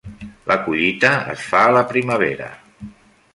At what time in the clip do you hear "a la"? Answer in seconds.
1.67-1.85